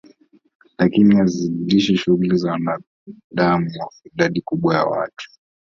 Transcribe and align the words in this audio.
lakini 0.77 1.15
huzidishwa 1.21 1.93
na 1.93 1.99
shughuli 1.99 2.37
za 2.37 2.51
wanadamuKwa 2.51 3.89
idadi 4.05 4.41
kubwa 4.41 4.75
ya 4.75 4.85
watu 4.85 5.29